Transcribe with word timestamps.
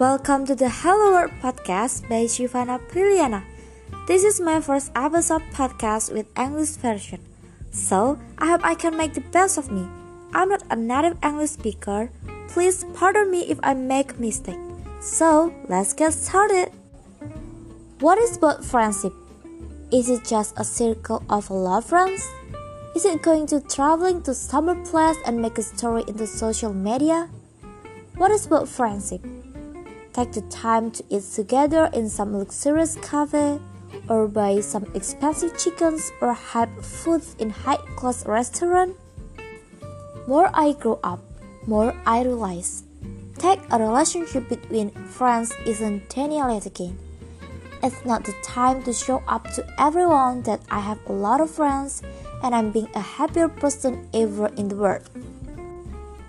Welcome 0.00 0.46
to 0.46 0.54
the 0.54 0.70
Hello 0.70 1.12
World 1.12 1.32
podcast 1.42 2.08
by 2.08 2.24
Shivana 2.24 2.80
Priliana. 2.88 3.44
This 4.08 4.24
is 4.24 4.40
my 4.40 4.62
first 4.62 4.90
episode 4.96 5.42
podcast 5.52 6.10
with 6.10 6.24
English 6.38 6.80
version. 6.80 7.20
So, 7.70 8.18
I 8.38 8.48
hope 8.48 8.64
I 8.64 8.74
can 8.74 8.96
make 8.96 9.12
the 9.12 9.20
best 9.20 9.58
of 9.58 9.70
me. 9.70 9.86
I'm 10.32 10.48
not 10.48 10.62
a 10.70 10.76
native 10.76 11.18
English 11.22 11.50
speaker. 11.50 12.10
Please 12.48 12.86
pardon 12.94 13.30
me 13.30 13.44
if 13.52 13.60
I 13.62 13.74
make 13.74 14.18
mistake. 14.18 14.56
So, 15.02 15.52
let's 15.68 15.92
get 15.92 16.14
started. 16.14 16.72
What 18.00 18.16
is 18.16 18.38
about 18.38 18.64
friendship? 18.64 19.12
Is 19.92 20.08
it 20.08 20.24
just 20.24 20.54
a 20.56 20.64
circle 20.64 21.22
of 21.28 21.50
love 21.50 21.84
friends? 21.84 22.26
Is 22.96 23.04
it 23.04 23.20
going 23.20 23.46
to 23.48 23.60
traveling 23.60 24.22
to 24.22 24.32
summer 24.32 24.74
place 24.86 25.18
and 25.26 25.42
make 25.42 25.58
a 25.58 25.62
story 25.62 26.04
in 26.08 26.16
the 26.16 26.26
social 26.26 26.72
media? 26.72 27.28
What 28.20 28.32
is 28.32 28.44
about 28.44 28.68
friendship? 28.68 29.24
Take 30.12 30.32
the 30.32 30.42
time 30.52 30.90
to 30.90 31.02
eat 31.08 31.24
together 31.32 31.88
in 31.94 32.10
some 32.10 32.36
luxurious 32.36 32.96
cafe, 33.00 33.58
or 34.10 34.28
buy 34.28 34.60
some 34.60 34.84
expensive 34.92 35.56
chickens 35.56 36.12
or 36.20 36.34
have 36.34 36.68
food 36.84 37.24
in 37.38 37.48
high-class 37.48 38.26
restaurant? 38.26 38.94
More 40.28 40.50
I 40.52 40.72
grow 40.72 41.00
up, 41.02 41.20
more 41.66 41.96
I 42.04 42.20
realize. 42.20 42.82
Take 43.38 43.60
a 43.70 43.78
relationship 43.78 44.50
between 44.50 44.90
friends 44.90 45.54
isn't 45.64 46.10
Daniel 46.10 46.54
again. 46.58 46.98
It's 47.82 48.04
not 48.04 48.24
the 48.24 48.34
time 48.44 48.82
to 48.82 48.92
show 48.92 49.22
up 49.28 49.48
to 49.54 49.64
everyone 49.80 50.42
that 50.42 50.60
I 50.70 50.80
have 50.80 51.00
a 51.06 51.12
lot 51.12 51.40
of 51.40 51.48
friends 51.48 52.02
and 52.42 52.54
I'm 52.54 52.70
being 52.70 52.90
a 52.94 53.00
happier 53.00 53.48
person 53.48 54.10
ever 54.12 54.48
in 54.60 54.68
the 54.68 54.76
world. 54.76 55.08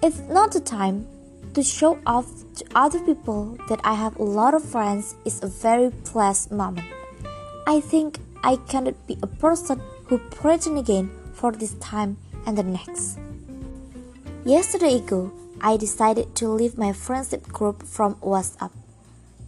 It's 0.00 0.20
not 0.20 0.52
the 0.52 0.60
time 0.60 1.08
to 1.54 1.62
show 1.62 1.98
off 2.04 2.26
to 2.56 2.64
other 2.74 2.98
people 3.00 3.56
that 3.68 3.80
I 3.84 3.94
have 3.94 4.18
a 4.18 4.22
lot 4.22 4.54
of 4.54 4.64
friends 4.64 5.14
is 5.24 5.42
a 5.42 5.46
very 5.46 5.90
blessed 6.12 6.50
moment. 6.50 6.86
I 7.66 7.80
think 7.80 8.18
I 8.42 8.56
cannot 8.56 9.06
be 9.06 9.16
a 9.22 9.26
person 9.26 9.80
who 10.06 10.18
pretend 10.18 10.78
again 10.78 11.10
for 11.32 11.52
this 11.52 11.74
time 11.74 12.16
and 12.44 12.58
the 12.58 12.62
next. 12.62 13.18
Yesterday 14.44 14.96
ago, 14.96 15.32
I 15.60 15.76
decided 15.76 16.34
to 16.36 16.48
leave 16.48 16.76
my 16.76 16.92
friendship 16.92 17.46
group 17.48 17.82
from 17.84 18.16
WhatsApp. 18.16 18.72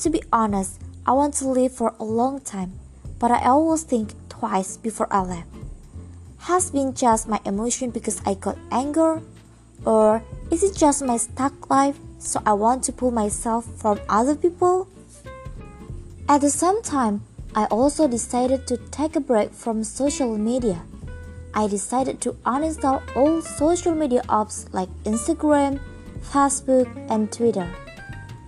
To 0.00 0.10
be 0.10 0.22
honest, 0.32 0.80
I 1.06 1.12
want 1.12 1.34
to 1.34 1.48
leave 1.48 1.72
for 1.72 1.94
a 2.00 2.04
long 2.04 2.40
time, 2.40 2.80
but 3.18 3.30
I 3.30 3.44
always 3.44 3.84
think 3.84 4.14
twice 4.28 4.76
before 4.76 5.06
I 5.10 5.22
leave. 5.22 5.44
Has 6.48 6.70
been 6.70 6.94
just 6.94 7.28
my 7.28 7.40
emotion 7.44 7.90
because 7.90 8.22
I 8.24 8.34
got 8.34 8.56
anger, 8.72 9.20
or 9.84 10.24
is 10.60 10.70
it 10.70 10.76
just 10.76 11.02
my 11.02 11.16
stuck 11.16 11.70
life 11.70 11.98
so 12.18 12.38
I 12.44 12.52
want 12.52 12.84
to 12.84 12.92
pull 12.92 13.10
myself 13.10 13.64
from 13.80 13.98
other 14.10 14.34
people? 14.34 14.88
At 16.28 16.42
the 16.42 16.50
same 16.50 16.82
time, 16.82 17.22
I 17.54 17.64
also 17.66 18.06
decided 18.06 18.66
to 18.66 18.76
take 18.76 19.16
a 19.16 19.20
break 19.20 19.52
from 19.54 19.82
social 19.84 20.36
media. 20.36 20.82
I 21.54 21.66
decided 21.66 22.20
to 22.22 22.32
uninstall 22.44 23.00
all 23.16 23.40
social 23.40 23.94
media 23.94 24.20
apps 24.28 24.68
like 24.74 24.90
Instagram, 25.04 25.80
Facebook, 26.20 26.88
and 27.08 27.32
Twitter. 27.32 27.68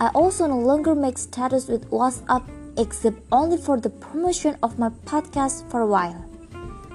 I 0.00 0.08
also 0.14 0.46
no 0.46 0.58
longer 0.58 0.94
make 0.94 1.18
status 1.18 1.68
with 1.68 1.90
WhatsApp 1.90 2.42
except 2.78 3.20
only 3.30 3.58
for 3.58 3.78
the 3.78 3.90
promotion 3.90 4.56
of 4.62 4.78
my 4.78 4.88
podcast 5.04 5.70
for 5.70 5.82
a 5.82 5.86
while. 5.86 6.24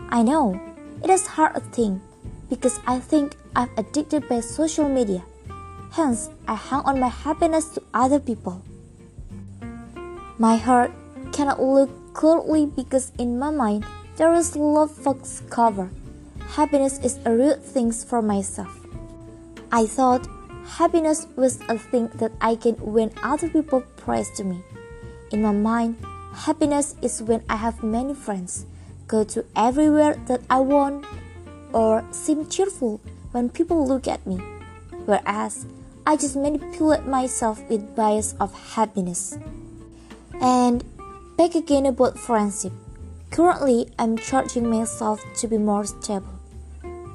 I 0.09 0.23
know 0.23 0.59
it 1.03 1.11
is 1.11 1.27
hard 1.27 1.55
a 1.55 1.59
thing 1.59 2.01
because 2.49 2.79
I 2.87 2.99
think 2.99 3.35
I'm 3.55 3.69
addicted 3.77 4.27
by 4.27 4.39
social 4.41 4.89
media. 4.89 5.23
Hence, 5.91 6.29
I 6.47 6.55
hang 6.55 6.81
on 6.81 6.99
my 6.99 7.09
happiness 7.09 7.69
to 7.69 7.83
other 7.93 8.19
people. 8.19 8.61
My 10.39 10.57
heart 10.57 10.91
cannot 11.31 11.61
look 11.61 11.89
clearly 12.13 12.65
because 12.65 13.11
in 13.17 13.37
my 13.37 13.51
mind 13.51 13.85
there 14.17 14.33
is 14.33 14.55
love 14.55 14.91
fox 14.91 15.41
cover. 15.49 15.89
Happiness 16.57 16.99
is 16.99 17.19
a 17.25 17.31
real 17.31 17.57
thing 17.57 17.91
for 17.91 18.21
myself. 18.21 18.69
I 19.71 19.85
thought 19.85 20.27
happiness 20.65 21.27
was 21.35 21.59
a 21.69 21.77
thing 21.77 22.09
that 22.15 22.31
I 22.41 22.55
can 22.55 22.75
when 22.75 23.11
other 23.23 23.49
people 23.49 23.81
praise 23.97 24.29
to 24.37 24.43
me. 24.43 24.61
In 25.31 25.41
my 25.41 25.51
mind, 25.51 25.97
happiness 26.33 26.95
is 27.01 27.21
when 27.21 27.43
I 27.49 27.55
have 27.55 27.83
many 27.83 28.13
friends, 28.13 28.65
go 29.07 29.23
to 29.23 29.45
everywhere 29.55 30.15
that 30.27 30.41
I 30.49 30.59
want, 30.59 31.05
or 31.73 32.05
seem 32.11 32.47
cheerful 32.47 33.01
when 33.31 33.49
people 33.49 33.85
look 33.85 34.07
at 34.07 34.25
me, 34.25 34.37
whereas 35.05 35.65
I 36.05 36.15
just 36.15 36.35
manipulate 36.35 37.05
myself 37.05 37.61
with 37.69 37.95
bias 37.95 38.35
of 38.39 38.53
happiness. 38.75 39.37
And 40.39 40.83
back 41.37 41.55
again 41.55 41.85
about 41.85 42.19
friendship. 42.19 42.73
Currently, 43.31 43.89
I'm 43.97 44.17
charging 44.17 44.69
myself 44.69 45.23
to 45.37 45.47
be 45.47 45.57
more 45.57 45.85
stable. 45.85 46.39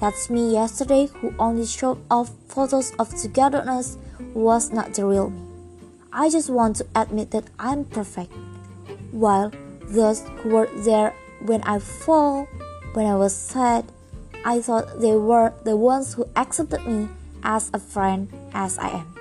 That's 0.01 0.31
me 0.31 0.53
yesterday 0.53 1.07
who 1.07 1.35
only 1.39 1.67
showed 1.67 1.99
off 2.11 2.31
photos 2.49 2.93
of 2.99 3.15
togetherness 3.15 3.99
was 4.33 4.73
not 4.73 4.95
the 4.95 5.07
real 5.07 5.31
me. 5.31 5.43
I 6.13 6.31
just 6.31 6.51
want 6.51 6.77
to 6.77 6.87
admit 6.95 7.31
that 7.33 7.45
I'm 7.59 7.85
perfect. 7.85 8.33
While 9.11 9.53
those 9.83 10.23
who 10.39 10.51
were 10.51 10.69
there 10.79 11.15
when 11.43 11.63
I 11.63 11.79
fall, 11.79 12.47
when 12.95 13.07
I 13.07 13.17
was 13.17 13.35
sad, 13.35 13.85
I 14.45 14.61
thought 14.61 15.01
they 15.01 15.17
were 15.17 15.53
the 15.65 15.77
ones 15.77 16.15
who 16.15 16.27
accepted 16.37 16.87
me 16.87 17.09
as 17.43 17.71
a 17.73 17.79
friend 17.79 18.29
as 18.53 18.79
I 18.79 19.03
am. 19.03 19.15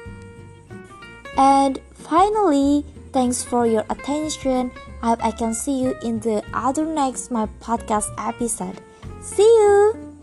And 1.38 1.80
finally, 1.94 2.86
thanks 3.14 3.44
for 3.44 3.68
your 3.68 3.86
attention. 3.90 4.72
I 5.02 5.10
hope 5.10 5.24
I 5.24 5.32
can 5.32 5.54
see 5.54 5.84
you 5.84 5.96
in 6.02 6.20
the 6.20 6.44
other 6.54 6.86
next 6.86 7.30
my 7.30 7.48
podcast 7.62 8.10
episode. 8.18 8.82
See 9.22 9.44
you! 9.44 10.17